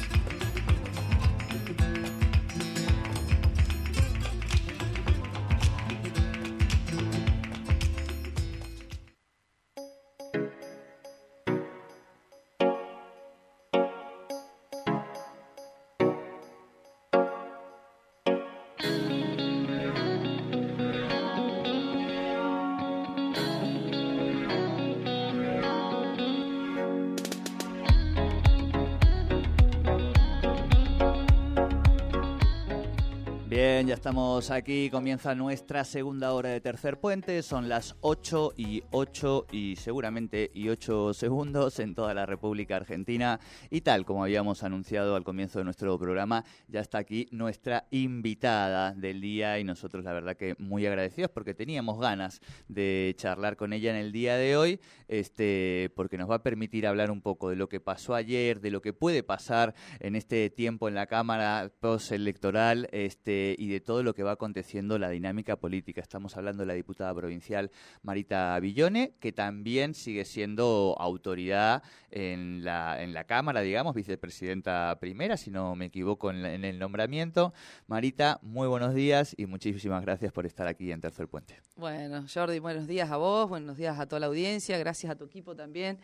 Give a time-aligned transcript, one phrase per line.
[33.51, 38.81] Bien, ya estamos aquí, comienza nuestra segunda hora de Tercer Puente, son las 8 y
[38.91, 43.41] 8 y seguramente y 8 segundos en toda la República Argentina.
[43.69, 48.93] Y tal como habíamos anunciado al comienzo de nuestro programa, ya está aquí nuestra invitada
[48.93, 49.59] del día.
[49.59, 53.97] Y nosotros la verdad que muy agradecidos porque teníamos ganas de charlar con ella en
[53.97, 54.79] el día de hoy,
[55.09, 58.71] este, porque nos va a permitir hablar un poco de lo que pasó ayer, de
[58.71, 64.03] lo que puede pasar en este tiempo en la Cámara postelectoral, este y de todo
[64.03, 66.01] lo que va aconteciendo la dinámica política.
[66.01, 67.71] Estamos hablando de la diputada provincial
[68.03, 75.37] Marita Villone, que también sigue siendo autoridad en la, en la Cámara, digamos, vicepresidenta primera,
[75.37, 77.53] si no me equivoco en, en el nombramiento.
[77.87, 81.59] Marita, muy buenos días y muchísimas gracias por estar aquí en Tercer Puente.
[81.75, 85.25] Bueno, Jordi, buenos días a vos, buenos días a toda la audiencia, gracias a tu
[85.25, 85.99] equipo también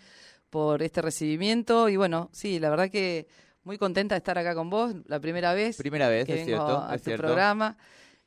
[0.50, 3.28] por este recibimiento y bueno, sí, la verdad que
[3.68, 5.78] muy contenta de estar acá con vos, la primera vez.
[5.78, 7.26] Primera vez, que es vengo cierto, a es tu cierto.
[7.26, 7.78] programa.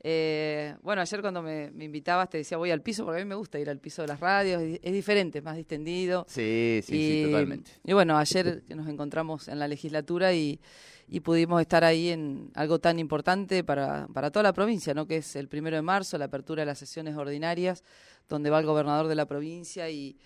[0.02, 3.28] Eh, bueno, ayer cuando me, me invitabas te decía voy al piso, porque a mí
[3.28, 6.26] me gusta ir al piso de las radios, es diferente, es más distendido.
[6.28, 7.70] Sí, sí, sí, totalmente.
[7.84, 10.60] Y bueno, ayer nos encontramos en la legislatura y,
[11.08, 15.06] y pudimos estar ahí en algo tan importante para, para toda la provincia, ¿no?
[15.06, 17.82] Que es el primero de marzo, la apertura de las sesiones ordinarias,
[18.28, 20.16] donde va el gobernador de la provincia y,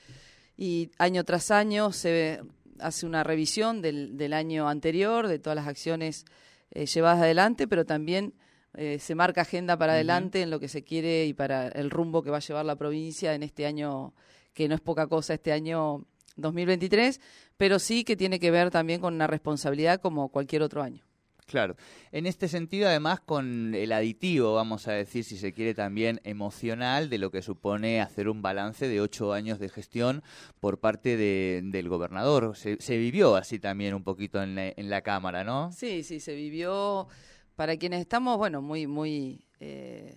[0.56, 2.42] y año tras año se
[2.80, 6.24] hace una revisión del, del año anterior, de todas las acciones
[6.70, 8.34] eh, llevadas adelante, pero también
[8.76, 12.22] eh, se marca agenda para adelante en lo que se quiere y para el rumbo
[12.22, 14.14] que va a llevar la provincia en este año,
[14.52, 16.04] que no es poca cosa, este año
[16.36, 17.20] 2023,
[17.56, 21.03] pero sí que tiene que ver también con una responsabilidad como cualquier otro año.
[21.46, 21.76] Claro.
[22.10, 27.10] En este sentido, además, con el aditivo, vamos a decir, si se quiere, también emocional
[27.10, 30.22] de lo que supone hacer un balance de ocho años de gestión
[30.58, 32.56] por parte de- del gobernador.
[32.56, 35.70] Se, se vivió así también un poquito en la, en la Cámara, ¿no?
[35.70, 37.08] Sí, sí, se vivió.
[37.56, 40.16] Para quienes estamos, bueno, muy, muy eh,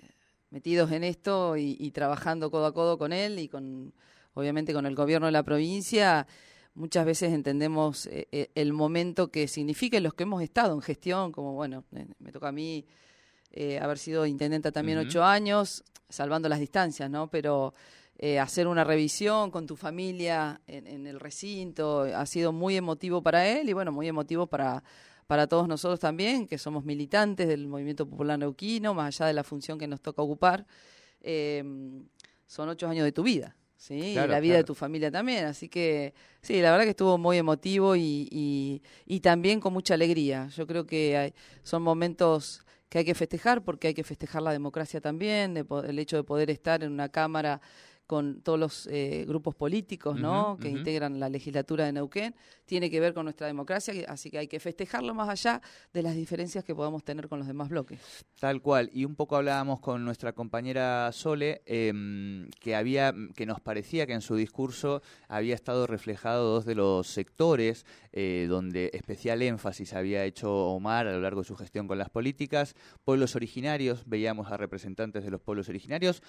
[0.50, 3.94] metidos en esto y, y trabajando codo a codo con él y con,
[4.34, 6.26] obviamente, con el gobierno de la provincia,
[6.78, 11.32] muchas veces entendemos eh, eh, el momento que significa los que hemos estado en gestión,
[11.32, 12.86] como, bueno, eh, me toca a mí
[13.52, 17.30] eh, haber sido intendenta también ocho años, salvando las distancias, ¿no?
[17.30, 17.74] Pero
[18.18, 23.22] eh, hacer una revisión con tu familia en, en el recinto ha sido muy emotivo
[23.22, 24.84] para él y, bueno, muy emotivo para
[25.28, 29.44] para todos nosotros también, que somos militantes del Movimiento Popular Neuquino, más allá de la
[29.44, 30.66] función que nos toca ocupar,
[31.20, 31.62] eh,
[32.48, 34.12] son ocho años de tu vida, ¿sí?
[34.14, 34.64] Claro, y la vida claro.
[34.64, 35.46] de tu familia también.
[35.46, 39.94] Así que, sí, la verdad que estuvo muy emotivo y, y, y también con mucha
[39.94, 40.48] alegría.
[40.56, 41.34] Yo creo que hay-
[41.64, 46.00] son momentos que hay que festejar porque hay que festejar la democracia también, de el
[46.00, 47.62] hecho de poder estar en una cámara
[48.08, 50.58] con todos los eh, grupos políticos ¿no?
[50.58, 52.34] Que integran la legislatura de Neuquén,
[52.66, 55.62] tiene que ver con nuestra democracia, así que hay que festejarlo más allá
[55.94, 58.00] de las diferencias que podamos tener con los demás bloques.
[58.40, 58.90] Tal cual.
[58.94, 64.14] Y un poco hablábamos con nuestra compañera Sole, em, que había, que nos parecía que
[64.14, 70.24] en su discurso había estado reflejado dos de los sectores eh, donde especial énfasis había
[70.24, 72.74] hecho Omar a lo largo de su gestión con las políticas.
[73.04, 76.24] Pueblos originarios, veíamos a representantes de los pueblos originarios.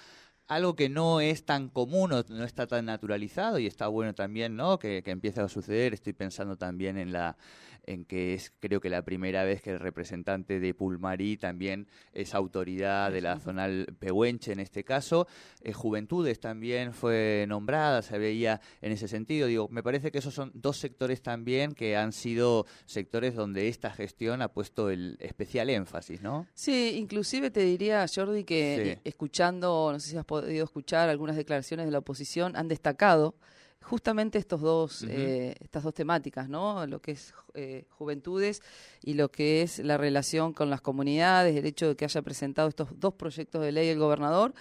[0.49, 4.55] Algo que no es tan común o no está tan naturalizado y está bueno también,
[4.55, 4.79] ¿no?
[4.79, 5.93] Que, que empiece a suceder.
[5.93, 7.37] Estoy pensando también en la
[7.85, 12.33] en que es creo que la primera vez que el representante de Pulmarí también es
[12.35, 15.27] autoridad de la zonal Pehuenche en este caso.
[15.61, 19.47] Eh, Juventudes también fue nombrada, se veía en ese sentido.
[19.47, 23.89] Digo, me parece que esos son dos sectores también que han sido sectores donde esta
[23.91, 26.47] gestión ha puesto el especial énfasis, ¿no?
[26.53, 28.59] Sí, inclusive te diría, Jordi, que
[28.95, 29.01] Sí.
[29.03, 33.35] escuchando, no sé si has podido escuchar algunas declaraciones de la oposición, han destacado
[33.81, 36.85] justamente estos dos, eh, estas dos temáticas, ¿no?
[36.85, 38.61] Lo que es eh, juventudes
[39.01, 42.67] y lo que es la relación con las comunidades, el hecho de que haya presentado
[42.69, 44.53] estos dos proyectos de ley el gobernador.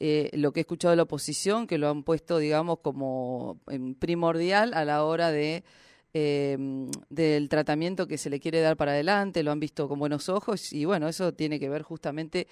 [0.00, 3.60] Eh, lo que he escuchado de la oposición, que lo han puesto, digamos, como
[3.98, 5.62] primordial a la hora de
[6.14, 10.72] del tratamiento que se le quiere dar para adelante, lo han visto con buenos ojos
[10.72, 12.46] y bueno, eso tiene que ver justamente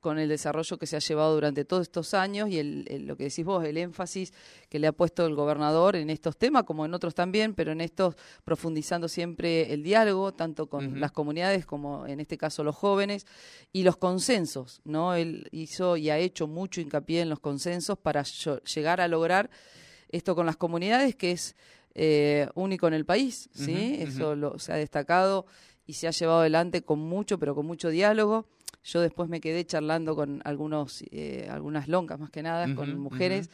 [0.00, 3.24] con el desarrollo que se ha llevado durante todos estos años y el, lo que
[3.24, 4.32] decís vos, el énfasis
[4.68, 7.80] que le ha puesto el gobernador en estos temas, como en otros también, pero en
[7.80, 13.26] estos profundizando siempre el diálogo, tanto con las comunidades como en este caso los jóvenes,
[13.72, 15.14] y los consensos, ¿no?
[15.14, 19.50] Él hizo y ha hecho mucho hincapié en los consensos para llegar a lograr
[20.10, 21.56] esto con las comunidades, que es
[22.00, 23.96] eh, único en el país, ¿sí?
[23.98, 25.46] Eso lo, se ha destacado
[25.84, 28.46] y se ha llevado adelante con mucho, pero con mucho diálogo.
[28.84, 33.50] Yo después me quedé charlando con algunos, eh, algunas loncas más que nada, con mujeres,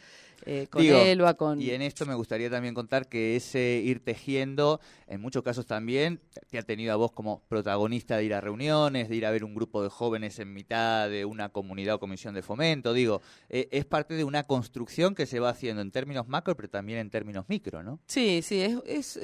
[0.47, 1.61] eh, con Elba, con...
[1.61, 6.21] Y en esto me gustaría también contar que ese ir tejiendo, en muchos casos también,
[6.51, 9.45] te ha tenido a vos como protagonista de ir a reuniones, de ir a ver
[9.45, 13.69] un grupo de jóvenes en mitad de una comunidad o comisión de fomento, digo, eh,
[13.71, 17.11] es parte de una construcción que se va haciendo en términos macro, pero también en
[17.11, 18.01] términos micro, ¿no?
[18.07, 19.17] Sí, sí, es...
[19.17, 19.21] es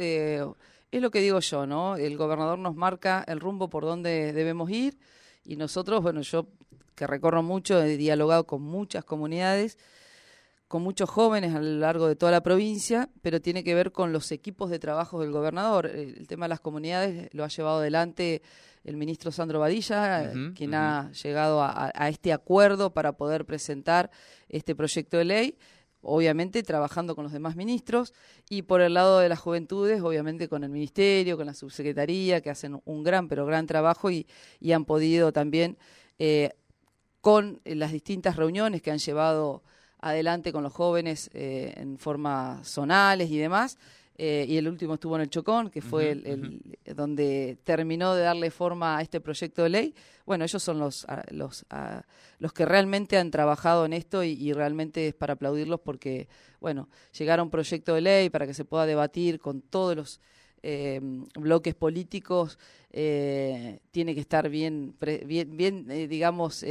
[0.93, 1.95] es lo que digo yo, ¿no?
[1.95, 4.99] El gobernador nos marca el rumbo por donde debemos ir
[5.45, 6.49] y nosotros, bueno, yo
[6.95, 9.79] que recorro mucho, he dialogado con muchas comunidades,
[10.71, 14.13] con muchos jóvenes a lo largo de toda la provincia, pero tiene que ver con
[14.13, 15.87] los equipos de trabajo del gobernador.
[15.87, 18.41] El tema de las comunidades lo ha llevado adelante
[18.85, 24.13] el ministro Sandro Badilla, quien ha llegado a, este acuerdo para poder presentar
[24.49, 25.59] este proyecto de ley
[26.03, 28.15] obviamente trabajando con los demás ministros,
[28.49, 32.49] y por el lado de las juventudes, obviamente con el ministerio, con la subsecretaría, que
[32.49, 34.25] hacen un gran, pero gran trabajo y,
[34.73, 35.77] han podido también,
[36.21, 36.53] eh,
[37.21, 39.65] con las distintas reuniones que han llevado
[40.01, 43.79] adelante con los jóvenes eh, en forma zonales y demás,
[44.23, 46.61] eh, y el último estuvo en el Chocón, que fue el,
[46.95, 49.95] donde terminó de darle forma a este proyecto de ley.
[50.27, 51.65] Bueno, ellos son los, los,
[52.39, 56.29] los que realmente han trabajado en esto y, realmente es para aplaudirlos porque,
[56.61, 60.21] bueno, llegar a un proyecto de ley para que se pueda debatir con todos los
[60.63, 61.01] eh,
[61.39, 62.59] bloques políticos
[62.91, 64.95] eh, tiene que estar bien,
[65.25, 66.63] bien, bien digamos,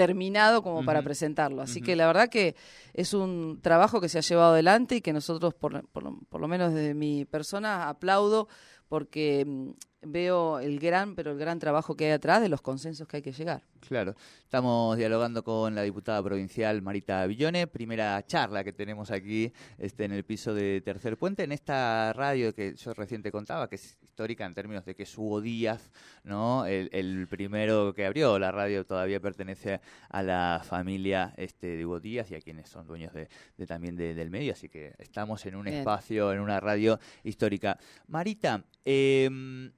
[0.00, 1.60] terminado como para presentarlo.
[1.60, 2.56] Así que la verdad que
[2.94, 6.72] es un trabajo que se ha llevado adelante y que nosotros, por, por, lo menos
[6.72, 8.48] desde mi persona, aplaudo
[8.88, 9.70] porque mm,
[10.02, 13.22] veo el gran, pero el gran trabajo que hay atrás de los consensos que hay
[13.22, 13.62] que llegar.
[13.86, 20.04] Claro, estamos dialogando con la diputada provincial Marita Villone, primera charla que tenemos aquí este,
[20.04, 23.76] en el piso de Tercer Puente, en esta radio que yo recién te contaba, que
[23.76, 25.90] es histórica en términos de que es Hugo Díaz,
[26.24, 26.66] ¿no?
[26.66, 32.30] El, primero que abrió la radio todavía pertenece a la familia este, de Hugo Díaz
[32.30, 33.28] y a quienes son dueños de,
[33.66, 37.78] también del medio, así que estamos en un espacio, en una radio histórica.
[38.08, 39.70] Marita, eh,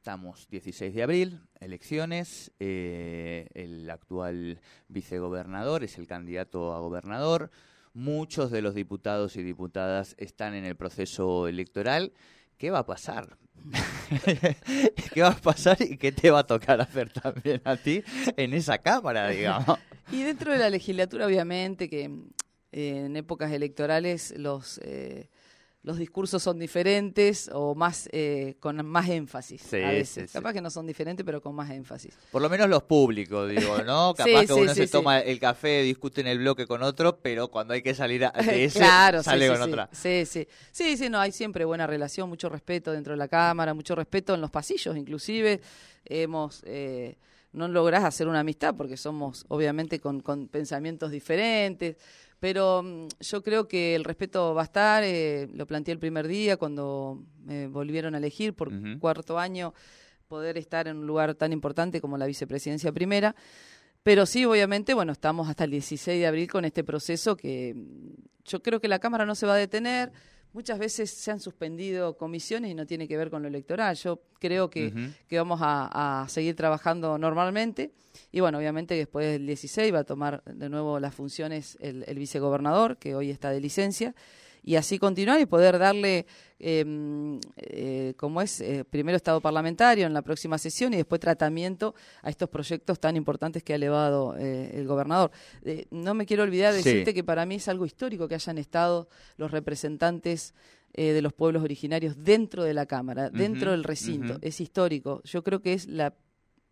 [0.00, 4.58] Estamos 16 de abril, elecciones, eh, el actual
[4.88, 7.50] vicegobernador es el candidato a gobernador,
[7.92, 12.14] muchos de los diputados y diputadas están en el proceso electoral.
[12.56, 13.36] ¿Qué va a pasar?
[15.12, 18.02] ¿Qué va a pasar y qué te va a tocar hacer también a ti
[18.38, 19.78] en esa Cámara, digamos?
[20.10, 22.04] Y dentro de la legislatura, obviamente, que
[22.72, 24.78] eh, en épocas electorales los...
[24.82, 25.28] Eh,
[25.82, 30.30] los discursos son diferentes o más eh, con más énfasis a veces.
[30.30, 32.18] Capaz que no son diferentes, pero con más énfasis.
[32.30, 34.12] Por lo menos los públicos, digo, ¿no?
[34.16, 37.72] Capaz que uno se toma el café, discute en el bloque con otro, pero cuando
[37.72, 38.30] hay que salir de
[38.64, 38.80] ese,
[39.22, 39.88] sale con otra.
[39.90, 40.46] Sí, sí.
[40.70, 44.34] Sí, sí, no, hay siempre buena relación, mucho respeto dentro de la Cámara, mucho respeto
[44.34, 45.60] en los pasillos, inclusive.
[46.04, 46.62] Hemos...
[46.66, 47.16] Eh,
[47.52, 51.96] no lográs hacer una amistad porque somos obviamente con, con pensamientos diferentes,
[52.40, 56.26] pero mm, yo creo que el respeto va a estar, eh, lo planteé el primer
[56.26, 59.74] día cuando me volvieron a elegir por cuarto año,
[60.26, 63.36] poder estar en un lugar tan importante como la vicepresidencia primera.
[64.02, 68.14] Pero sí, obviamente, bueno, estamos hasta el 16 de abril con este proceso que mm,
[68.44, 70.10] yo creo que la Cámara no se va a detener.
[70.52, 73.94] Muchas veces se han suspendido comisiones y no tiene que ver con lo electoral.
[73.96, 77.92] Yo creo que, que vamos a, seguir trabajando normalmente.
[78.32, 82.18] Y bueno, obviamente después del 16 va a tomar de nuevo las funciones el, el
[82.18, 84.14] vicegobernador, que hoy está de licencia
[84.62, 86.26] y así continuar y poder darle,
[86.58, 91.94] em, eh, como es, eh, primero estado parlamentario en la próxima sesión y después tratamiento
[92.22, 95.30] a estos proyectos tan importantes que ha elevado eh, el gobernador.
[95.90, 99.08] no me quiero olvidar de decirte que para mí es algo histórico que hayan estado
[99.36, 100.54] los representantes
[100.92, 104.38] de los pueblos originarios dentro de la Cámara, dentro del recinto.
[104.42, 105.22] Es histórico.
[105.24, 106.12] Yo creo que es la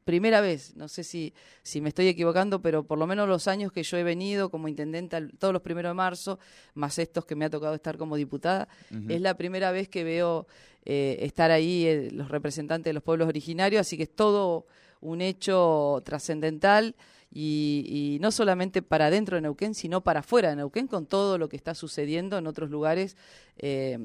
[0.09, 3.73] primera vez, no sé si, si me estoy equivocando, pero por lo menos los años
[3.73, 6.38] que yo he venido como intendenta, todos los primeros de marzo,
[6.73, 8.69] más estos que me ha tocado estar como diputada,
[9.07, 10.47] es la primera vez que veo
[10.87, 14.65] eh, estar ahí eh, los representantes de los pueblos originarios, así que es todo
[15.03, 16.97] un hecho trascendental.
[17.31, 21.50] Y, no solamente para dentro de Neuquén, sino para afuera de Neuquén, con todo lo
[21.50, 23.19] que está sucediendo en otros lugares
[23.59, 23.99] eh,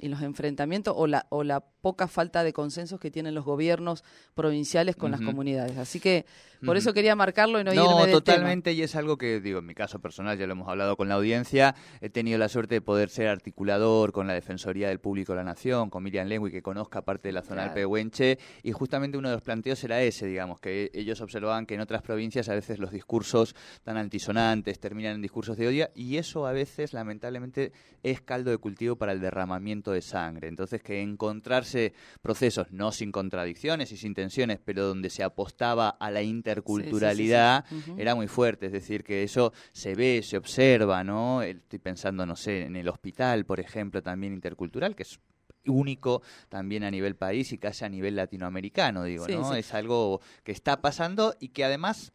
[0.00, 4.04] en los enfrentamientos o la, o la poca falta de consensos que tienen los gobiernos
[4.34, 5.78] provinciales con las comunidades.
[5.78, 6.26] Así que
[6.64, 9.66] por eso quería marcarlo y no, irme del totalmente, y es algo que, digo, en
[9.66, 12.80] mi caso personal, ya lo hemos hablado con la audiencia, he tenido la suerte de
[12.80, 16.62] poder ser articulador con la Defensoría del Público de la Nación, con Miriam Lengui, que
[16.62, 20.26] conozca parte de la zona del Pehuenche, y justamente uno de los planteos era ese,
[20.26, 25.16] digamos, que ellos observaban que en otras provincias a veces los discursos tan antisonantes terminan
[25.16, 29.20] en discursos de odio, y eso a veces, lamentablemente, es caldo de cultivo para el
[29.20, 30.48] derramamiento de sangre.
[30.48, 36.10] Entonces, que encontrarse procesos no sin contradicciones y sin tensiones, pero donde se apostaba a
[36.10, 37.64] la interculturalidad,
[37.96, 38.66] era muy fuerte.
[38.66, 41.42] Es decir, que eso se ve, se observa, ¿no?
[41.42, 45.20] Estoy pensando, no sé, en el hospital, por ejemplo, también intercultural, que es
[45.66, 49.54] único también a nivel país y casi a nivel latinoamericano, digo, ¿no?
[49.54, 52.12] Es algo que está pasando y que además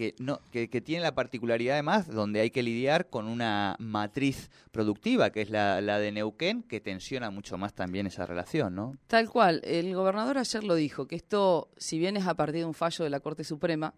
[0.00, 5.28] que, no, que, tiene la particularidad además donde hay que lidiar con una matriz productiva,
[5.28, 8.96] que es la, la, de Neuquén, que tensiona mucho más también esa relación, ¿no?
[9.08, 9.60] Tal cual.
[9.62, 13.04] El gobernador ayer lo dijo, que esto, si bien es a partir de un fallo
[13.04, 13.92] de la Corte Suprema,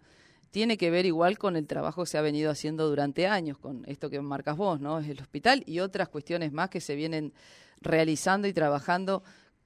[0.51, 3.85] tiene que ver igual con el trabajo que se ha venido haciendo durante años, con
[3.87, 4.99] esto que marcas vos, ¿no?
[4.99, 7.33] Es el hospital y otras cuestiones más que se vienen
[7.81, 9.23] realizando y trabajando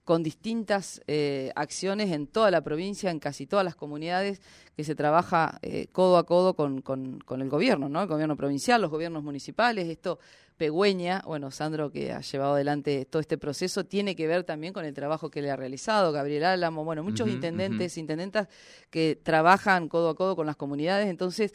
[0.06, 4.40] con distintas eh, acciones en toda la provincia, en casi todas las comunidades,
[4.76, 8.02] que se trabaja eh, codo a codo con, con, el gobierno, ¿no?
[8.02, 10.20] El gobierno provincial, los gobiernos municipales, esto
[10.56, 14.84] Pegüeña, bueno, Sandro que ha llevado adelante todo este proceso, tiene que ver también con
[14.84, 18.46] el trabajo que le ha realizado, Gabriel Álamo, bueno, muchos intendentes, intendentas
[18.90, 21.52] que trabajan codo a codo con las comunidades, entonces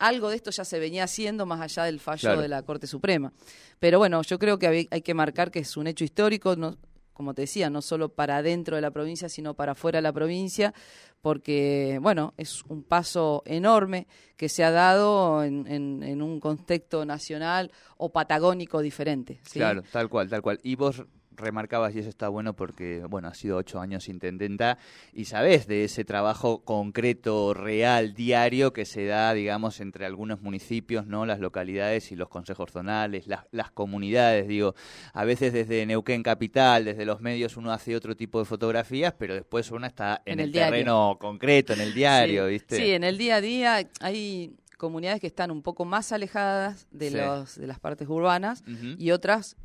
[0.00, 3.32] algo de esto ya se venía haciendo más allá del fallo de la Corte Suprema.
[3.78, 6.76] Pero bueno, yo creo que hay, hay que marcar que es un hecho histórico, no,
[7.16, 10.12] como te decía, no solo para dentro de la provincia, sino para fuera de la
[10.12, 10.74] provincia,
[11.22, 14.06] porque, bueno, es un paso enorme
[14.36, 19.40] que se ha dado en, en, un contexto nacional o patagónico diferente.
[19.50, 20.60] Claro, tal cual, tal cual.
[20.62, 21.06] Y vos
[21.36, 24.78] remarcabas y eso está bueno porque, bueno, ha sido ocho años intendenta
[25.12, 31.06] y sabes de ese trabajo concreto, real, diario que se da, digamos, entre algunos municipios,
[31.06, 31.26] ¿no?
[31.26, 34.74] Las localidades y los consejos zonales, las, las comunidades, digo,
[35.12, 39.34] a veces desde Neuquén Capital, desde los medios uno hace otro tipo de fotografías, pero
[39.34, 42.76] después uno está en, el, terreno concreto, en el diario, ¿viste?
[42.76, 47.10] Sí, en el día a día hay comunidades que están un poco más alejadas de,
[47.10, 48.62] los, de las partes urbanas
[48.98, 49.56] y otras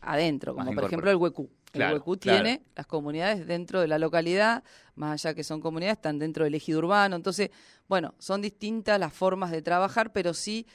[0.00, 1.48] adentro, como por ejemplo el Huecú.
[1.72, 4.62] el Huecú tiene las comunidades dentro de la localidad,
[4.94, 7.16] más allá que son comunidades, están dentro del ejido urbano.
[7.16, 7.50] Entonces,
[7.88, 10.66] bueno, son distintas las formas de trabajar, pero sí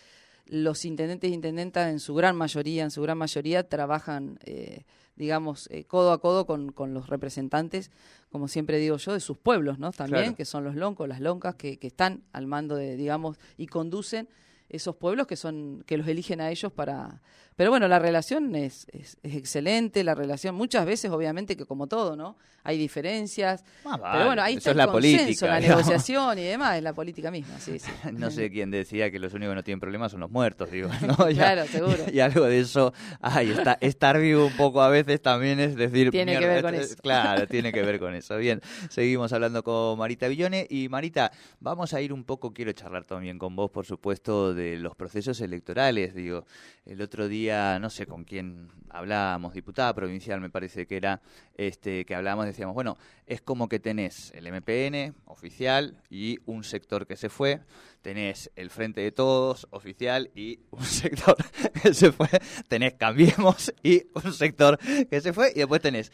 [0.46, 4.84] los intendentes e intendentas en su gran mayoría, en su gran mayoría, trabajan, eh,
[5.16, 7.92] digamos, eh, codo a codo con, con, los representantes,
[8.30, 9.92] como siempre digo yo, de sus pueblos, ¿no?
[9.92, 13.68] También, que son los loncos, las loncas, que, que están al mando de, digamos, y
[13.68, 14.28] conducen
[14.70, 17.22] esos pueblos que son que los eligen a ellos para
[17.56, 22.16] pero bueno la relación es, es, excelente la relación muchas veces obviamente que como todo
[22.16, 26.44] no hay diferencias ah, pero bueno ahí está el la consenso política, la negociación y
[26.44, 27.92] demás es la política misma sí, sí.
[28.14, 30.90] no sé quién decía que los únicos que no tienen problemas son los muertos digo
[31.02, 31.16] ¿no?
[31.16, 35.60] claro seguro y algo de eso ay está, estar vivo un poco a veces también
[35.60, 39.34] es decir tiene que ver con eso claro tiene que ver con eso bien seguimos
[39.34, 43.56] hablando con Marita Villone y Marita vamos a ir un poco quiero charlar también con
[43.56, 46.14] vos por supuesto de los procesos electorales.
[46.14, 46.46] Digo,
[46.86, 51.22] el otro día, no sé con quién hablábamos, diputada provincial me parece que era,
[51.58, 57.08] este, que hablábamos, decíamos, bueno, es como que tenés el MPN oficial y un sector
[57.08, 57.62] que se fue,
[58.02, 61.36] tenés el Frente de Todos oficial y un sector
[61.82, 62.30] que se fue,
[62.68, 64.78] tenés Cambiemos y un sector
[65.10, 66.12] que se fue y después tenés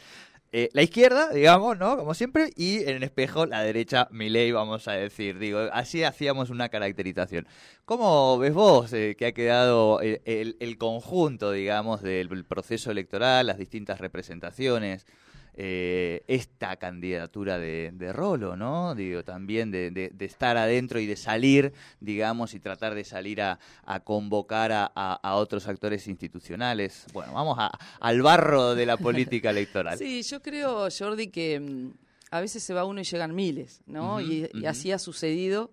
[0.52, 1.96] eh, la izquierda, digamos, ¿no?
[1.96, 5.38] Como siempre, y en el espejo la derecha, mi ley, vamos a decir.
[5.38, 7.46] Digo, así hacíamos una caracterización.
[7.84, 13.58] ¿Cómo ves vos eh, que ha quedado el, el, conjunto, digamos, del proceso electoral, las
[13.58, 15.06] distintas representaciones?
[15.54, 18.94] Eh, esta candidatura de, de, Rolo, ¿no?
[18.94, 23.58] Digo, también de, de, estar adentro y de salir, digamos, y tratar de salir a,
[23.84, 27.06] a convocar a, a, otros actores institucionales.
[27.12, 29.98] Bueno, vamos a, al barro de la política electoral.
[29.98, 31.90] Sí, yo creo, Jordi, que mm,
[32.30, 34.20] a veces se va uno y llegan miles, ¿no?
[34.20, 35.72] y, así ha sucedido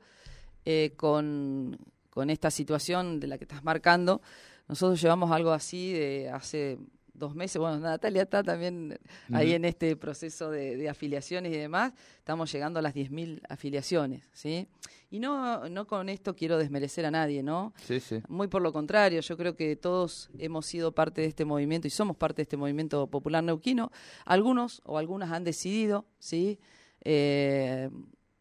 [0.66, 1.78] eh, con,
[2.10, 4.22] con esta situación de la que estás marcando.
[4.68, 6.78] Nosotros llevamos algo así de hace
[7.18, 8.98] dos meses, bueno, Natalia está también
[9.34, 14.24] ahí en este proceso de, de, afiliaciones y demás, estamos llegando a las 10.000 afiliaciones,
[14.32, 14.68] ¿sí?
[15.10, 17.74] Y no, no con esto quiero desmerecer a nadie, ¿no?
[17.78, 18.22] Sí, sí.
[18.28, 21.92] Muy por lo contrario, yo creo que todos hemos sido parte de este movimiento y
[21.92, 23.92] somos parte de este movimiento popular neuquino.
[24.26, 26.60] Algunos o algunas han decidido, ¿sí?
[27.02, 27.90] Eh,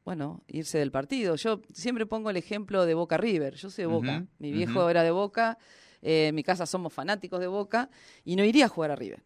[0.04, 1.36] bueno, irse del partido.
[1.36, 3.54] Yo siempre pongo el ejemplo de Boca River.
[3.54, 4.26] Yo soy de Boca.
[4.38, 5.58] Mi viejo era de Boca.
[6.06, 7.90] Eh, en mi casa somos fanáticos de Boca.
[8.24, 9.22] Y no iría a jugar a River.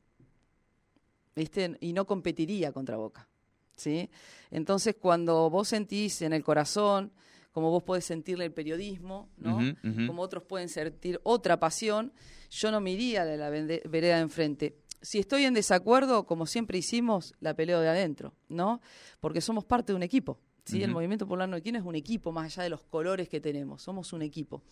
[1.37, 1.76] ¿Viste?
[1.80, 3.28] Y no competiría contra Boca.
[3.76, 4.08] ¿Sí?
[4.50, 7.12] Entonces, cuando vos sentís en el corazón
[7.52, 9.58] como vos podés sentirle el periodismo, ¿no?
[10.06, 12.12] Como otros pueden sentir otra pasión,
[12.49, 14.76] yo no me iría de la vereda de enfrente.
[15.02, 18.80] Si estoy en desacuerdo, como siempre hicimos, la peleo de adentro, ¿no?
[19.18, 20.82] Porque somos parte de un equipo, ¿sí?
[20.82, 24.12] El Movimiento Popular Neuquino es un equipo, más allá de los colores que tenemos, somos
[24.12, 24.62] un equipo.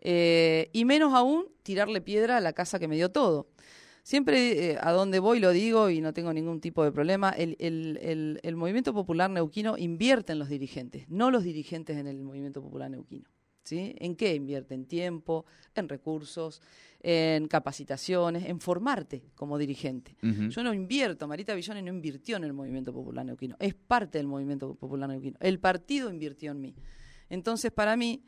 [0.00, 3.48] Eh, y menos aún tirarle piedra a la casa que me dio todo.
[4.02, 7.56] Siempre eh, a donde voy lo digo y no tengo ningún tipo de problema, el,
[7.58, 12.62] el, el, movimiento popular neuquino invierte en los dirigentes, no los dirigentes en el movimiento
[12.62, 13.28] popular neuquino.
[13.64, 13.96] ¿Sí?
[13.98, 14.74] ¿En qué invierte?
[14.74, 16.62] En tiempo, en recursos,
[17.00, 20.16] en capacitaciones, en formarte como dirigente.
[20.22, 24.28] Yo no invierto, Marita Villone no invirtió en el movimiento popular neuquino, es parte del
[24.28, 25.36] movimiento popular neuquino.
[25.40, 26.76] El partido invirtió en mí.
[27.28, 28.22] Entonces, para mí,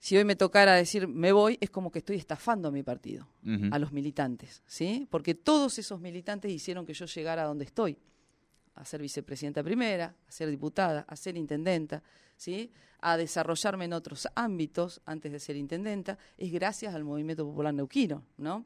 [0.00, 3.28] si hoy me tocara decir me voy, es como que estoy estafando a mi partido,
[3.70, 5.06] a los militantes, ¿sí?
[5.10, 7.98] Porque todos esos militantes hicieron que yo llegara a donde estoy,
[8.74, 12.02] a ser vicepresidenta primera, a ser diputada, a ser intendenta,
[12.38, 12.72] ¿sí?
[13.00, 18.24] A desarrollarme en otros ámbitos antes de ser intendenta, es gracias al Movimiento Popular Neuquino,
[18.38, 18.64] ¿no?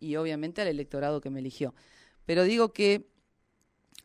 [0.00, 1.72] Y obviamente al electorado que me eligió.
[2.26, 3.06] Pero digo que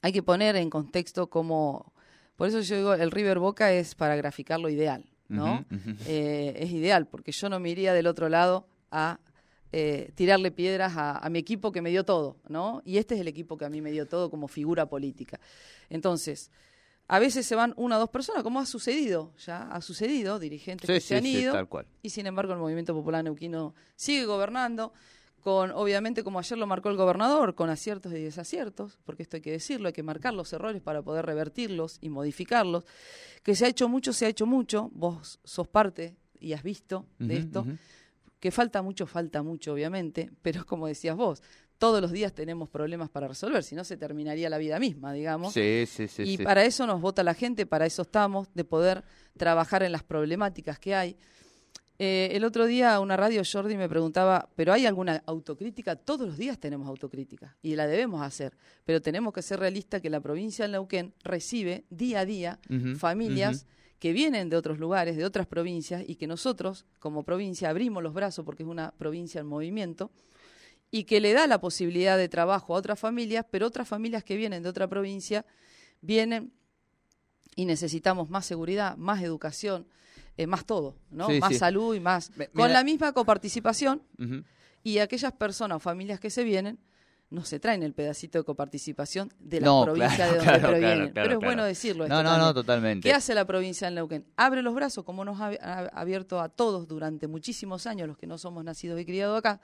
[0.03, 1.93] hay que poner en contexto como...
[2.35, 5.65] Por eso yo digo, el River Boca es para graficar lo ideal, ¿no?
[6.05, 9.19] Eh, es ideal, porque yo no me iría del otro lado a
[9.71, 12.81] eh, tirarle piedras a, mi equipo que me dio todo, ¿no?
[12.83, 15.39] Y este es el equipo que a mí me dio todo como figura política.
[15.89, 16.49] Entonces,
[17.07, 20.87] a veces se van una o dos personas, como ha sucedido, ya ha sucedido, dirigentes
[20.87, 21.53] que se han ido,
[22.01, 24.91] y sin embargo el Movimiento Popular Neuquino sigue gobernando
[25.39, 29.41] con, obviamente, como ayer lo marcó el gobernador, con aciertos y desaciertos, porque esto hay
[29.41, 32.85] que decirlo, hay que marcar los errores para poder revertirlos y modificarlos.
[33.43, 37.05] Que se ha hecho mucho, se ha hecho mucho, vos sos parte y has visto
[37.17, 37.65] de esto.
[38.39, 41.41] Que falta mucho, falta mucho, obviamente, pero como decías vos,
[41.77, 45.53] todos los días tenemos problemas para resolver, si no se terminaría la vida misma, digamos.
[45.53, 46.23] Sí, sí, sí.
[46.23, 49.03] Y para eso nos vota la gente, para eso estamos, de poder
[49.37, 51.17] trabajar en las problemáticas que hay.
[52.01, 55.97] Eh, el otro día una radio Jordi me preguntaba, ¿pero hay alguna autocrítica?
[55.97, 60.09] Todos los días tenemos autocrítica y la debemos hacer, pero tenemos que ser realistas que
[60.09, 62.59] la provincia de Neuquén recibe día a día
[62.97, 63.65] familias
[63.99, 68.13] que vienen de otros lugares, de otras provincias y que nosotros como provincia abrimos los
[68.13, 70.09] brazos porque es una provincia en movimiento
[70.91, 74.37] y que le da la posibilidad de trabajo a otras familias, pero otras familias que
[74.37, 75.45] vienen de otra provincia
[75.99, 76.53] vienen
[77.57, 79.85] y necesitamos más seguridad, más educación,
[80.39, 81.27] eh, más todo, ¿no?
[81.41, 82.31] más salud y más.
[82.53, 84.01] con la misma coparticipación.
[84.81, 86.79] Y aquellas personas o familias que se vienen
[87.29, 91.13] no se traen el pedacito de coparticipación de la provincia de donde provienen.
[91.13, 92.07] Pero es bueno decirlo.
[92.07, 93.09] no, no, no, totalmente.
[93.09, 94.25] ¿Qué hace la provincia de Neuquén?
[94.37, 95.49] Abre los brazos, como nos ha
[95.91, 99.59] abierto a todos durante muchísimos años, los que no somos nacidos y criados acá.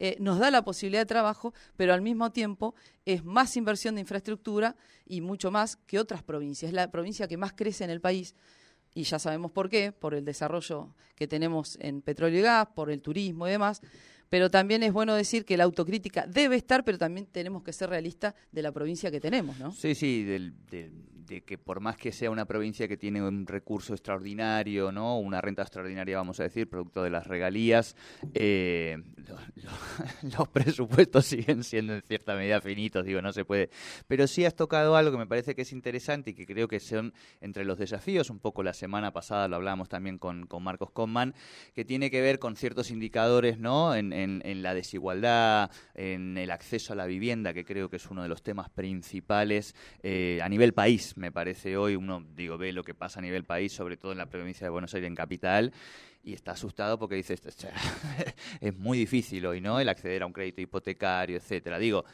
[0.00, 4.00] Eh, nos da la posibilidad de trabajo, pero al mismo tiempo es más inversión de
[4.00, 4.74] infraestructura
[5.06, 6.70] y mucho más que otras provincias.
[6.70, 8.34] Es la provincia que más crece en el país
[8.94, 12.90] y ya sabemos por qué, por el desarrollo que tenemos en petróleo y gas, por
[12.90, 13.82] el turismo y demás,
[14.30, 17.90] pero también es bueno decir que la autocrítica debe estar, pero también tenemos que ser
[17.90, 19.72] realistas de la provincia que tenemos, ¿no?
[19.72, 20.54] Sí, sí, del,
[21.30, 25.18] de que por más que sea una provincia que tiene un recurso extraordinario, ¿no?
[25.20, 27.94] Una renta extraordinaria, vamos a decir, producto de las regalías,
[28.34, 28.98] eh,
[30.36, 33.70] los presupuestos siguen siendo en cierta medida finitos, digo, no se puede.
[34.08, 36.80] Pero sí has tocado algo que me parece que es interesante y que creo que
[36.80, 40.90] son entre los desafíos, un poco la semana pasada lo hablábamos también con, con Marcos
[40.90, 41.34] Conman,
[41.74, 43.94] que tiene que ver con ciertos indicadores, ¿no?
[43.94, 48.22] En, en la desigualdad, en el acceso a la vivienda, que creo que es uno
[48.22, 52.82] de los temas principales eh, a nivel país me parece hoy, uno digo, ve lo
[52.82, 55.72] que pasa a nivel país, sobre todo en la provincia de Buenos Aires, en capital,
[56.22, 57.34] y está asustado porque dice,
[58.60, 59.80] es muy difícil hoy, ¿no?
[59.80, 61.78] El acceder a un crédito hipotecario, etcétera.
[61.78, 62.04] Digo,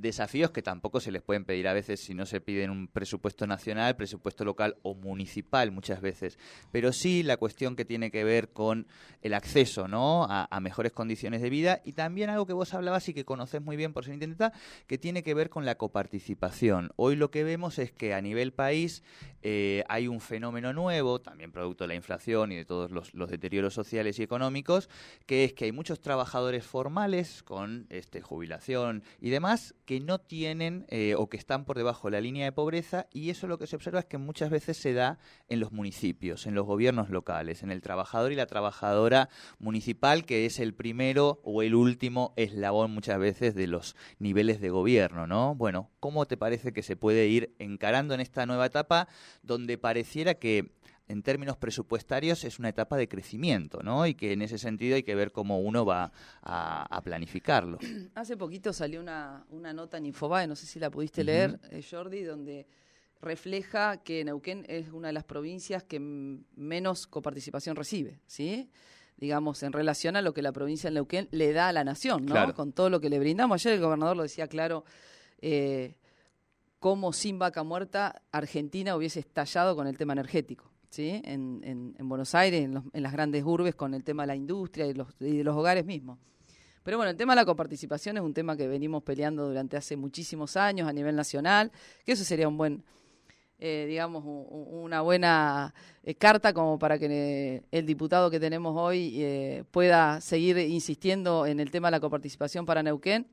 [0.00, 3.46] desafíos que tampoco se les pueden pedir a veces si no se piden un presupuesto
[3.46, 6.38] nacional, presupuesto local o municipal muchas veces,
[6.72, 8.86] pero sí la cuestión que tiene que ver con
[9.22, 10.26] el acceso, ¿no?
[10.28, 13.76] A, mejores condiciones de vida y también algo que vos hablabas y que conoces muy
[13.76, 14.52] bien por ser intendenta,
[14.86, 16.92] que tiene que ver con la coparticipación.
[16.96, 19.02] Hoy lo que vemos es que a nivel país
[19.42, 23.74] eh, hay un fenómeno nuevo, también producto de la inflación y de todos los, deterioros
[23.74, 24.88] sociales y económicos,
[25.26, 30.84] que es que hay muchos trabajadores formales con este, jubilación y demás que no tienen
[30.88, 33.66] eh, o que están por debajo de la línea de pobreza y eso lo que
[33.66, 37.62] se observa es que muchas veces se da en los municipios, en los gobiernos locales,
[37.62, 42.92] en el trabajador y la trabajadora municipal, que es el primero o el último eslabón
[42.92, 45.54] muchas veces de los niveles de gobierno, ¿no?
[45.54, 49.08] Bueno, ¿cómo te parece que se puede ir encarando en esta nueva etapa
[49.42, 50.72] donde pareciera que
[51.08, 54.06] en términos presupuestarios es una etapa de crecimiento, ¿no?
[54.06, 56.12] Y que en ese sentido hay que ver cómo uno va
[56.42, 57.78] a, planificarlo.
[58.14, 61.84] Hace poquito salió una, una, nota en Infobae, no sé si la pudiste leer, eh,
[61.88, 62.66] Jordi, donde
[63.20, 68.70] refleja que Neuquén es una de las provincias que menos coparticipación recibe, ¿sí?
[69.20, 72.24] digamos, en relación a lo que la provincia de Neuquén le da a la nación,
[72.24, 72.54] ¿no?
[72.54, 73.60] Con todo lo que le brindamos.
[73.60, 74.84] Ayer el gobernador lo decía claro,
[75.42, 75.94] eh,
[76.80, 80.72] cómo sin vaca muerta Argentina hubiese estallado con el tema energético.
[80.88, 81.22] ¿sí?
[81.24, 85.08] En, Buenos Aires, en, las grandes urbes, con el tema de la industria y, los,
[85.20, 86.18] y de los hogares mismos.
[86.82, 89.96] Pero bueno, el tema de la coparticipación es un tema que venimos peleando durante hace
[89.96, 91.70] muchísimos años a nivel nacional,
[92.04, 92.82] que eso sería un buen
[93.62, 99.22] eh, digamos, una buena eh, carta como para que eh, el diputado que tenemos hoy
[99.70, 103.26] pueda seguir insistiendo en el tema de la coparticipación para Neuquén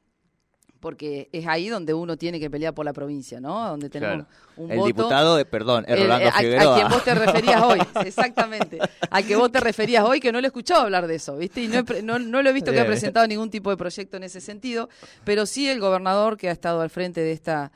[0.79, 3.69] porque es ahí donde uno tiene que pelear por la provincia, ¿no?
[3.69, 6.73] Donde tenemos un el diputado, perdón, es Rolando Figueroa.
[6.73, 8.79] A, quien vos te referías hoy, exactamente.
[9.09, 11.61] Al que vos te referías hoy, que no lo he escuchado hablar de eso, ¿viste?
[11.61, 14.41] Y no, no, lo he visto que ha presentado ningún tipo de proyecto en ese
[14.41, 14.89] sentido,
[15.23, 17.71] pero sí el gobernador que ha estado al frente de esta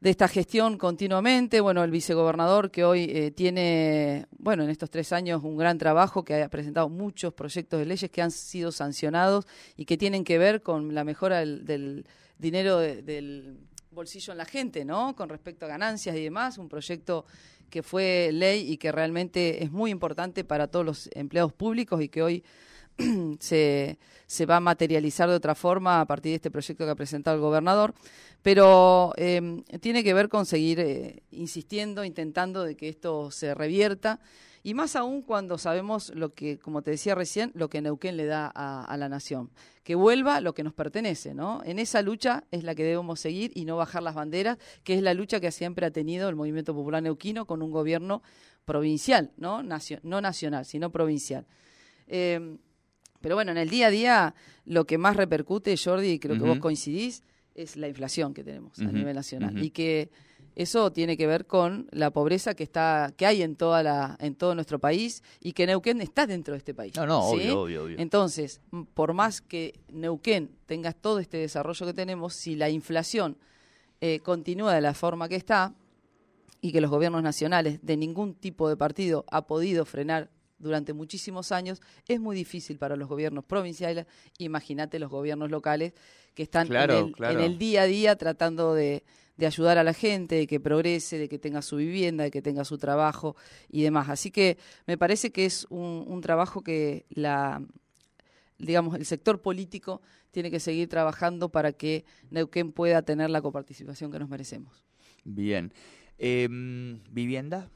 [0.00, 1.60] de esta gestión continuamente.
[1.60, 6.24] Bueno, el vicegobernador que hoy eh, tiene, bueno, en estos tres años un gran trabajo,
[6.24, 10.38] que ha presentado muchos proyectos de leyes que han sido sancionados y que tienen que
[10.38, 12.06] ver con la mejora del,
[12.38, 13.58] dinero del
[13.90, 15.14] bolsillo en la gente, ¿no?
[15.14, 17.26] Con respecto a ganancias y demás, un proyecto
[17.68, 22.08] que fue ley y que realmente es muy importante para todos los empleados públicos y
[22.08, 22.44] que hoy
[23.40, 26.94] se, se, va a materializar de otra forma a partir de este proyecto que ha
[26.94, 27.94] presentado el gobernador,
[28.42, 34.20] pero em, tiene que ver con seguir eh, insistiendo, intentando de que esto se revierta
[34.62, 38.26] y más aún cuando sabemos lo que, como te decía recién, lo que Neuquén le
[38.26, 39.50] da a, la nación,
[39.84, 41.62] que vuelva lo que nos pertenece, ¿no?
[41.64, 45.02] En esa lucha es la que debemos seguir y no bajar las banderas, que es
[45.02, 48.22] la lucha que siempre ha tenido el Movimiento Popular Neuquino con un gobierno
[48.66, 51.46] provincial, no, no nacional, sino provincial.
[52.06, 52.58] Eh,
[53.20, 56.44] pero bueno, en el día a día lo que más repercute, Jordi, y creo que
[56.44, 57.22] vos coincidís,
[57.54, 59.62] es la inflación que tenemos a nivel nacional.
[59.62, 60.10] Y que
[60.56, 64.34] eso tiene que ver con la pobreza que está que hay en toda la en
[64.34, 66.94] todo nuestro país y que Neuquén está dentro de este país.
[66.96, 67.98] No, no, obvio, obvio, obvio.
[67.98, 68.60] Entonces,
[68.94, 73.36] por más que Neuquén tenga todo este desarrollo que tenemos, si la inflación
[74.00, 75.74] eh, continúa de la forma que está
[76.60, 81.50] y que los gobiernos nacionales de ningún tipo de partido ha podido frenar durante muchísimos
[81.50, 84.06] años, es muy difícil para los gobiernos provinciales,
[84.38, 85.92] imagínate los gobiernos locales
[86.34, 89.02] que están en, el, día a día tratando de,
[89.44, 92.64] ayudar a la gente, de que progrese, de que tenga su vivienda, de que tenga
[92.64, 93.36] su trabajo
[93.70, 94.10] y demás.
[94.10, 97.62] Así que me parece que es un, trabajo que la
[98.58, 104.12] digamos, el sector político tiene que seguir trabajando para que Neuquén pueda tener la coparticipación
[104.12, 104.84] que nos merecemos.
[105.24, 105.72] Bien.
[106.18, 107.70] Em, ¿Vivienda?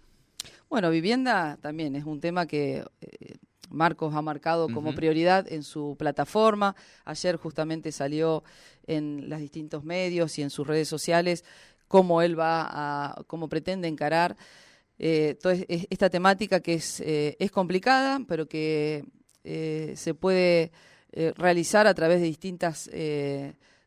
[0.74, 3.36] Bueno, vivienda también es un tema que eh,
[3.70, 6.74] Marcos ha marcado como prioridad en su plataforma.
[7.04, 8.42] Ayer justamente salió
[8.84, 11.44] en los distintos medios y en sus redes sociales
[11.86, 14.36] cómo él va a, cómo pretende encarar
[14.98, 19.04] eh, toda esta temática que es, eh, es complicada, pero que
[19.44, 20.72] se puede
[21.36, 22.90] realizar a través de distintas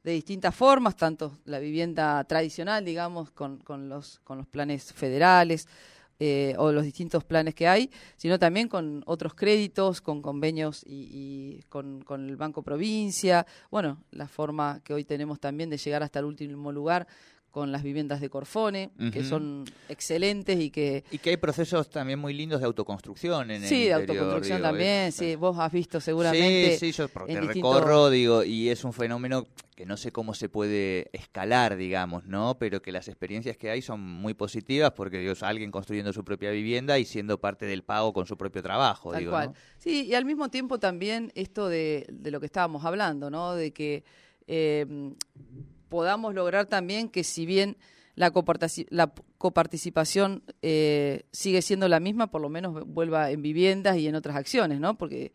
[0.08, 5.68] de distintas formas, tanto la vivienda tradicional, digamos, con, con, los, con los planes federales,
[6.20, 11.62] eh, o los distintos planes que hay, sino también con otros créditos, con convenios y,
[11.70, 13.46] con, con, el Banco Provincia.
[13.70, 17.08] Bueno, la forma que hoy tenemos también de llegar hasta el último lugar
[17.58, 21.04] con las viviendas de Corfone, que son excelentes y que...
[21.10, 25.12] Y que hay procesos también muy lindos de autoconstrucción en sí, el de autoconstrucción también,
[25.12, 26.78] sí, vos has visto seguramente...
[26.78, 30.50] Sí, sí, yo porque recorro, digo, y es un fenómeno que no sé cómo se
[30.50, 32.60] puede escalar, digamos, ¿no?
[32.60, 36.52] Pero que las experiencias que hay son muy positivas porque, Dios, alguien construyendo su propia
[36.52, 39.54] vivienda y siendo parte del pago con su propio trabajo, Tal digo, cual.
[39.80, 43.56] Sí, y al mismo tiempo también esto de, de lo que estábamos hablando, ¿no?
[43.56, 44.04] De que...
[44.46, 44.86] Eh,
[45.90, 47.78] podamos lograr también que si bien
[48.16, 48.32] la,
[49.38, 54.36] coparticipación eh, sigue siendo la misma, por lo menos vuelva en viviendas y en otras
[54.36, 54.98] acciones, ¿no?
[54.98, 55.34] Porque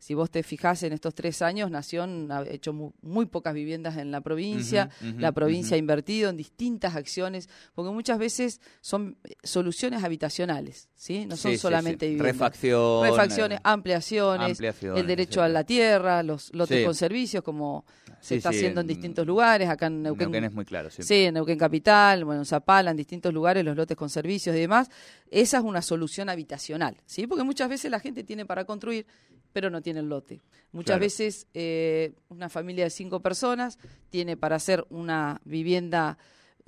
[0.00, 3.96] si vos te fijás en estos tres años, Nación ha hecho mu- muy, pocas viviendas
[3.96, 9.34] en la provincia, la provincia ha invertido en distintas acciones, porque muchas veces son eh,
[9.42, 11.26] soluciones habitacionales, ¿sí?
[11.26, 12.10] No son Sí, solamente sí.
[12.12, 12.32] viviendas.
[12.32, 13.02] Refacción.
[13.02, 17.84] Refacciones, eh, ampliaciones, ampliaciones, el derecho a la tierra, los lotes con servicios, como
[18.20, 20.64] se Sí, está sí, haciendo en, en distintos lugares, acá en Neuquén, Neuquén es muy
[20.64, 21.02] claro, sí.
[21.02, 24.60] Sí, en Neuquén Capital, bueno, en Zapala, en distintos lugares, los lotes con servicios y
[24.60, 24.90] demás.
[25.30, 27.26] Esa es una solución habitacional, ¿sí?
[27.26, 29.06] Porque muchas veces la gente tiene para construir,
[29.52, 30.40] pero no tiene el lote.
[30.72, 31.00] Muchas Claro.
[31.00, 33.78] veces eh, una familia de cinco personas
[34.10, 36.18] tiene para hacer una vivienda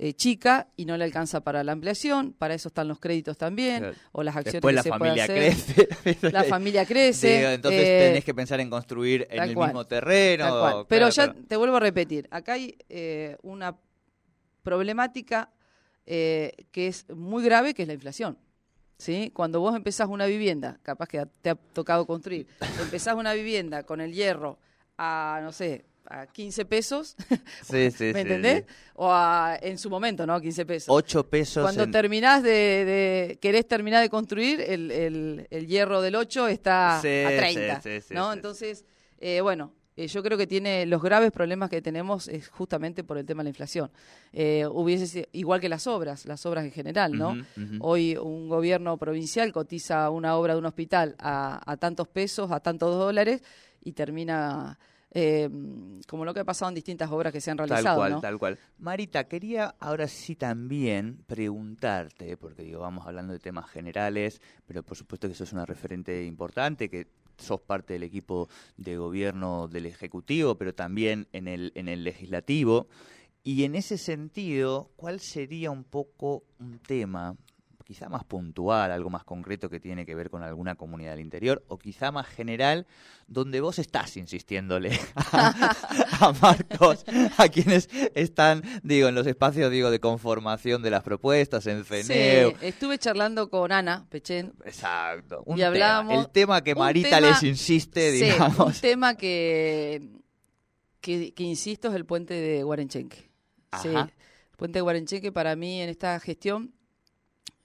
[0.03, 3.79] eh, chica y no le alcanza para la ampliación, para eso están los créditos también,
[3.79, 3.95] Claro.
[4.13, 5.37] o las acciones Después que la se puede familia hacer.
[6.03, 6.31] crece.
[6.31, 7.37] La familia crece.
[7.37, 9.69] Digo, entonces eh, tenés que pensar en construir en el cual.
[9.69, 10.85] mismo terreno.
[10.89, 11.39] Pero ya claro.
[11.47, 13.77] te vuelvo a repetir, acá hay eh, una
[14.63, 15.51] problemática
[16.05, 18.37] que es muy grave, que es la inflación.
[18.97, 19.31] ¿Sí?
[19.33, 22.47] Cuando vos empezás una vivienda, capaz que te ha tocado construir,
[22.81, 24.59] empezás una vivienda con el hierro
[24.97, 27.15] a, no sé, a 15 pesos,
[27.63, 28.65] Sí, sí, ¿me sí, entendés?
[28.95, 30.39] O a, en su momento, ¿no?
[30.41, 30.87] 15 pesos.
[30.89, 31.63] 8 pesos.
[31.63, 36.47] Cuando en- terminás de, de- querés terminar de construir, el, el- el hierro del 8
[36.47, 38.33] está a sí, 30, sí, sí, ¿no?
[38.33, 38.85] Entonces,
[39.19, 43.17] eh, bueno, eh, yo creo que tiene los graves problemas que tenemos es justamente por
[43.17, 43.91] el tema de la inflación.
[44.33, 47.35] Eh, hubiese sido- igual que las obras, las obras en general, ¿no?
[47.79, 52.59] Hoy un gobierno provincial cotiza una obra de un hospital a, a tantos pesos, a
[52.61, 53.43] tantos dólares
[53.83, 54.79] y termina
[55.13, 55.49] eh,
[56.07, 58.21] como lo que ha pasado en distintas obras que se han realizado, Tal cual, ¿no?
[58.21, 58.59] tal cual.
[58.79, 64.97] Marita, quería ahora sí también preguntarte, porque digo, vamos hablando de temas generales, pero por
[64.97, 68.47] supuesto que sos una referente importante, que sos parte del equipo
[68.77, 72.87] de gobierno del Ejecutivo, pero también en el, en el Legislativo.
[73.43, 77.35] Y en ese sentido, ¿cuál sería un poco un tema,
[77.91, 81.61] quizá más puntual, algo más concreto que tiene que ver con alguna comunidad del interior,
[81.67, 82.87] o quizá más general,
[83.27, 84.97] donde vos estás insistiéndole
[85.33, 85.75] a,
[86.21, 87.03] a Marcos,
[87.37, 92.51] a quienes están, digo, en los espacios, digo, de conformación de las propuestas, en FENEU.
[92.51, 95.43] Sí, estuve charlando con Ana Pechen, Exacto.
[95.45, 98.79] Un Y hablábamos- tema, el tema que Marita tema- les insiste, Sí, un digamos.
[98.79, 100.11] tema que,
[101.01, 103.29] que, que insisto es el puente de Guarenchenque.
[103.81, 104.09] Sí, Ajá.
[104.51, 106.73] el puente de Guarenchenque para mí en esta gestión,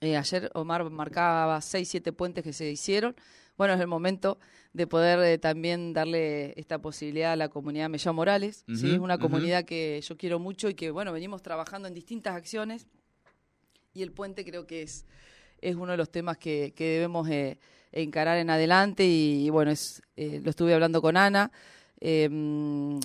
[0.06, 3.14] eh, ayer Omar marcaba seis, siete puentes que se hicieron.
[3.56, 4.38] Bueno, es el momento
[4.72, 8.64] de poder eh, también darle esta posibilidad a la comunidad Mellao Morales.
[8.74, 8.92] ¿sí?
[8.92, 12.86] Es una comunidad que yo quiero mucho y que, bueno, venimos trabajando en distintas acciones
[13.94, 15.06] y el puente creo que es,
[15.62, 17.58] es uno de los temas que, que debemos eh,
[17.92, 21.50] encarar en adelante y, bueno, es, lo estuve hablando con Ana
[22.00, 22.28] eh,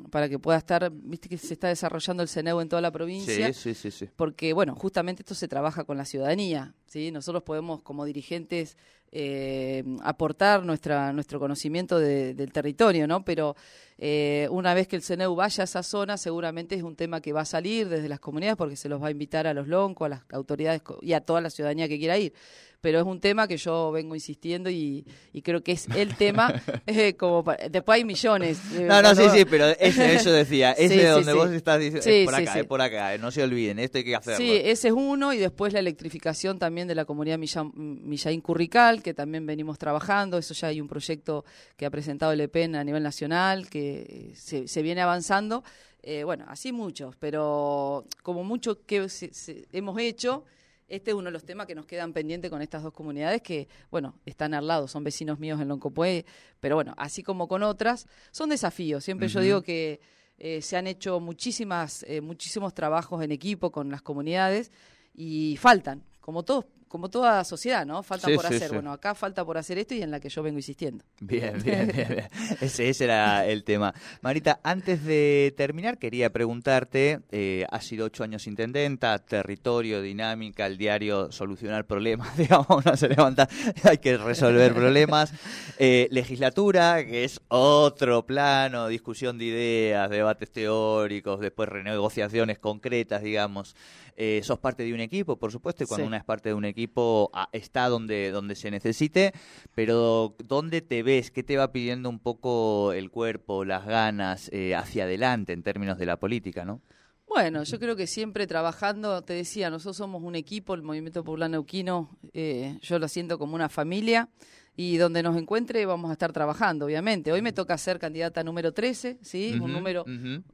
[0.10, 3.54] para que pueda estar, viste que se está desarrollando el CENEU en toda la provincia
[3.54, 7.12] Sí, sí, sí, porque bueno, justamente esto se trabaja con la ciudadanía, ¿sí?
[7.12, 8.78] Nosotros podemos como dirigentes
[9.14, 13.26] eh, aportar nuestra nuestro conocimiento de- del territorio, ¿no?
[13.26, 13.56] Pero
[13.98, 17.34] eh, una vez que el CNEU vaya a esa zona, seguramente es un tema que
[17.34, 20.06] va a salir desde las comunidades porque se los va a invitar a los loncos,
[20.06, 22.34] a las autoridades y a toda la ciudadanía que quiera ir.
[22.82, 26.52] Pero es un tema que yo vengo insistiendo y, y creo que es el tema.
[26.88, 28.60] eh, como después hay millones.
[28.74, 31.38] eh, No, no, sí, sí, pero ese, eso decía, ese Sí, de donde sí.
[31.38, 34.04] vos estás diciendo, es por acá, es por acá, eh, no se olviden, esto hay
[34.04, 34.38] que hacerlo.
[34.40, 39.04] Sí, ese es uno y después la electrificación también de la comunidad Milla- Millaín Currical,
[39.04, 40.40] que también venimos trabajando.
[40.40, 41.46] Eso ya hay un proyecto
[41.78, 45.64] que ha presentado el EPEN a nivel nacional, que se, se viene avanzando.
[46.02, 50.46] Eh, bueno, así muchos, pero como mucho que se- se- hemos hecho,
[50.92, 53.70] este es uno de los temas que nos quedan pendientes con estas dos comunidades que,
[53.90, 56.26] bueno, están al lado, son vecinos míos en Loncopué,
[56.60, 59.04] pero bueno, así como con otras, son desafíos.
[59.04, 60.02] Siempre yo digo que
[60.38, 64.70] eh, se han hecho muchísimas, eh, muchísimos trabajos en equipo con las comunidades
[65.14, 68.04] y faltan, como todos, como toda sociedad, ¿no?
[68.04, 68.68] Faltan Sí, por sí, hacer.
[68.68, 68.76] sí.
[68.76, 71.06] Bueno, acá falta por hacer esto y en la que yo vengo insistiendo.
[71.22, 72.28] Bien, bien, bien, bien.
[72.62, 73.94] Ese, ese era el tema.
[74.22, 80.78] Marita, antes de terminar, quería preguntarte, eh, has sido ocho años intendenta, territorio, dinámica, el
[80.78, 83.48] diario solucionar problemas, digamos, no se levanta,
[83.84, 85.34] hay que resolver problemas.
[85.80, 93.76] Eh, legislatura, que es otro plano, discusión de ideas, debates teóricos, después renegociaciones concretas, digamos.
[94.18, 96.08] Eh, sos parte de un equipo, por supuesto, y cuando Sí.
[96.08, 99.34] una es parte de un equipo ah, está donde, donde se necesite,
[99.76, 101.32] pero ¿dónde te ves?
[101.32, 105.98] ¿Qué te va pidiendo un poco el cuerpo, las ganas eh, hacia adelante en términos
[105.98, 106.82] de la política, no?
[107.28, 111.50] Bueno, yo creo que siempre trabajando, te decía, nosotros somos un equipo, el Movimiento Popular
[111.50, 114.28] Neuquino, eh, yo lo siento como una familia
[114.76, 117.32] y donde nos encuentre vamos a estar trabajando, obviamente.
[117.32, 119.58] Hoy me toca ser candidata número 13, ¿sí?
[119.62, 120.06] Un número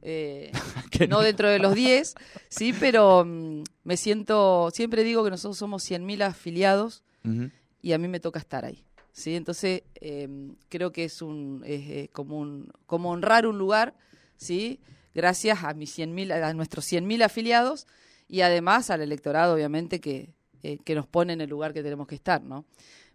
[0.02, 0.50] eh,
[0.90, 2.14] Que no dentro de los 10,
[2.48, 7.04] sí, pero mm, me siento, siempre digo que nosotros somos 100.000 afiliados
[7.82, 8.84] y a mí me toca estar ahí.
[9.12, 9.34] ¿sí?
[9.34, 13.94] Entonces, em, creo que es, un, es, como, un, como honrar un lugar,
[14.36, 14.80] ¿sí?
[15.14, 17.86] Gracias a, mis 100.000 a nuestros 100.000 afiliados
[18.28, 22.06] y además al electorado, obviamente, que, eh, que nos pone en el lugar que tenemos
[22.06, 22.64] que estar, ¿no?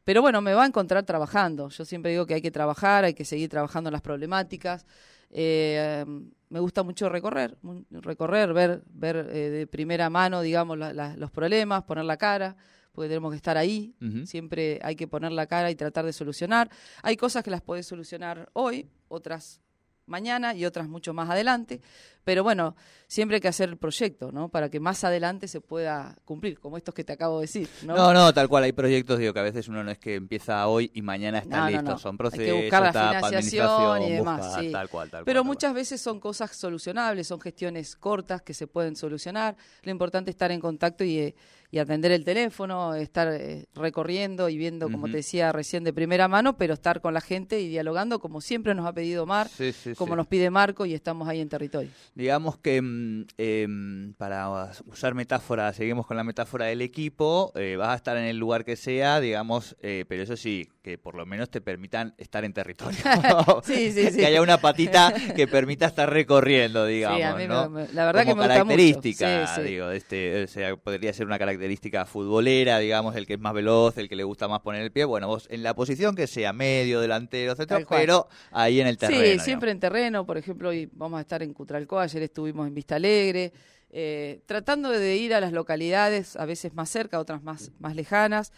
[0.04, 1.70] Pero bueno, me va a encontrar trabajando.
[1.70, 4.86] Yo siempre digo que hay que trabajar, hay que seguir trabajando en las problemáticas.
[5.30, 6.06] Eh,
[6.50, 7.58] me gusta mucho recorrer,
[7.90, 12.56] recorrer, ver, ver eh, de primera mano, digamos, la- la- los problemas, poner la cara,
[12.92, 13.96] porque tenemos que estar ahí.
[14.28, 16.70] Siempre hay que poner la cara y tratar de solucionar.
[17.02, 19.62] Hay cosas que las podés solucionar hoy, otras
[20.06, 21.82] mañana y otras mucho más adelante.
[22.24, 22.76] Pero bueno,
[23.08, 24.50] siempre hay que hacer el proyecto, ¿no?
[24.50, 27.96] Para que más adelante se pueda cumplir, como estos que te acabo de decir, ¿no?
[27.96, 28.64] No, no, tal cual.
[28.64, 31.58] Hay proyectos, digo, que a veces uno no es que empieza hoy y mañana está
[31.58, 31.84] No, no, listo.
[31.92, 31.98] no.
[31.98, 34.72] Son Hay que procesos, buscar la etapa, financiación y demás, busca sí.
[34.72, 38.68] tal cual, tal Pero cual, muchas veces son cosas solucionables, son gestiones cortas que se
[38.68, 39.56] pueden solucionar.
[39.84, 41.36] Lo importante es estar en contacto y, eh,
[41.72, 46.28] y atender el teléfono, estar eh, recorriendo y viendo, como te decía recién, de primera
[46.28, 49.72] mano, pero estar con la gente y dialogando como siempre nos ha pedido Mar, Sí,
[49.74, 50.18] sí, como sí.
[50.18, 51.90] nos pide Marco y estamos ahí en territorio.
[52.16, 57.90] Digamos que mm, em, para usar metáfora, seguimos con la metáfora del equipo, eh, vas
[57.90, 61.26] a estar en el lugar que sea, digamos, eh, pero eso sí, que por lo
[61.26, 63.00] menos te permitan estar en territorio.
[63.64, 64.18] Sí, sí, sí.
[64.18, 67.70] Que haya una patita que permita estar recorriendo, digamos, a mí me- ¿no?
[67.70, 68.76] me- la verdad que Como me gusta mucho.
[68.76, 69.68] característica, Sí, sí.
[69.70, 73.98] digo, este, o sea, podría ser una característica futbolera, digamos, el que es más veloz,
[73.98, 76.54] el que le gusta más poner el pie, bueno, vos en la posición que sea,
[76.54, 79.20] medio, delantero, etcétera, pero ahí en el terreno.
[79.20, 79.46] Sí, digamos.
[79.46, 80.26] siempre en terreno.
[80.26, 83.52] Por ejemplo, hoy vamos a estar en Cutralcó, ayer estuvimos en Vista Alegre,
[83.90, 88.52] eh, tratando de ir a las localidades, a veces más cerca, otras más, más lejanas.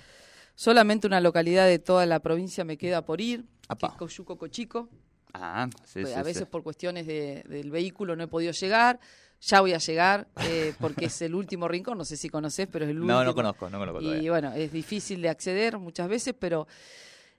[0.56, 3.88] Solamente una localidad de toda la provincia me queda por ir, que Apa.
[3.88, 4.90] es Coyuco Cochico.
[5.34, 6.50] Ah, sí, Pues sí, a veces sí.
[6.50, 9.00] por cuestiones de- del vehículo no he podido llegar.
[9.42, 12.86] Ya voy a llegar eh, porque es el último rincón, no sé si conoces, pero
[12.86, 13.12] es el último.
[13.20, 14.32] No, no conozco, no conozco Y todavía.
[14.32, 16.68] bueno, es difícil de acceder muchas veces, pero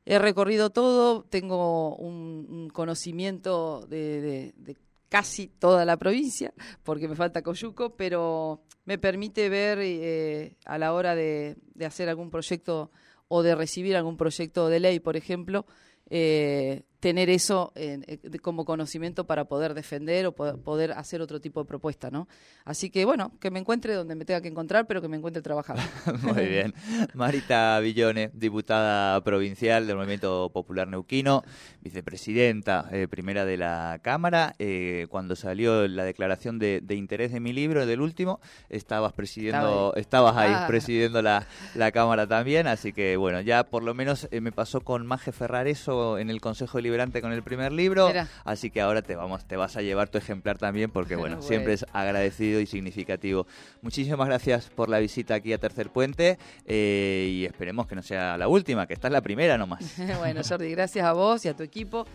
[0.04, 4.76] he recorrido todo, tengo un, un conocimiento de, de- de
[5.08, 10.92] casi toda la provincia, porque me falta Coyuco, pero me permite ver eh, a la
[10.92, 12.90] hora de, hacer algún proyecto
[13.28, 15.66] o de recibir algún proyecto de ley, por ejemplo,
[16.08, 21.20] eh, tener eso en- eh, de- como conocimiento para poder defender o po- poder hacer
[21.22, 22.26] otro tipo de propuesta, ¿no?
[22.64, 25.40] Así que bueno, que me encuentre donde me tenga que encontrar, pero que me encuentre
[25.40, 25.82] trabajando.
[26.22, 26.74] Muy bien.
[27.14, 31.44] Marita Villone, diputada provincial del Movimiento Popular Neuquino,
[31.80, 34.54] vicepresidenta eh, primera de la Cámara.
[34.58, 39.92] Eh, cuando salió la declaración de, de interés de mi libro, del último, estabas presidiendo,
[39.96, 40.64] Estaba estabas ahí Ah.
[40.66, 42.66] presidiendo la, la Cámara también.
[42.66, 46.78] Así que bueno, ya por lo menos me pasó con Maje Ferrareso en el Consejo
[46.96, 48.08] Deliberante con el primer libro.
[48.08, 48.26] Mira.
[48.44, 51.46] Así que ahora te vamos, te vas a llevar tu ejemplar también, porque bueno, Bueno.
[51.46, 53.46] siempre es agradecido y significativo.
[53.82, 58.38] Muchísimas gracias por la visita aquí a Tercer Puente eh, y esperemos que no sea
[58.38, 59.94] la última, que esta es la primera nomás.
[60.18, 62.06] bueno, Jordi, gracias a vos y a tu equipo.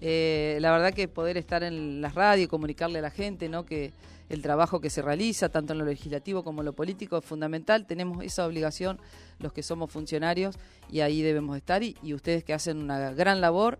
[0.00, 3.66] Eh, la verdad que poder estar en la radio y comunicarle a la gente, ¿no?
[3.66, 3.92] Que
[4.30, 7.84] el trabajo que se realiza, tanto en lo legislativo como en lo político, es fundamental.
[7.86, 8.98] Tenemos esa obligación
[9.38, 10.56] los que somos funcionarios
[10.88, 11.82] y ahí debemos estar.
[11.82, 13.78] Y, y ustedes que hacen una gran labor.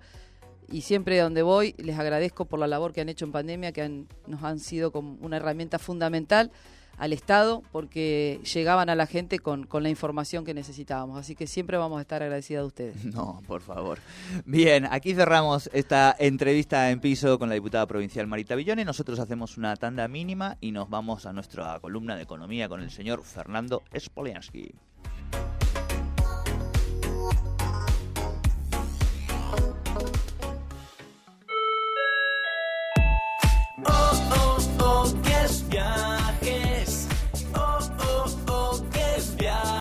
[0.70, 3.83] Y siempre donde voy les agradezco por la labor que han hecho en pandemia, que
[3.83, 6.50] han- nos han sido como una herramienta fundamental
[6.96, 11.18] al Estado porque llegaban a la gente con, la información que necesitábamos.
[11.18, 13.04] Así que siempre vamos a estar agradecidos a ustedes.
[13.14, 13.98] No, por favor.
[14.44, 18.85] Bien, aquí cerramos esta entrevista en piso con la diputada provincial Marita Villone.
[18.85, 22.90] Nosotros hacemos una tanda mínima y nos vamos a nuestra columna de economía con el
[22.90, 24.70] señor Fernando Spoliansky.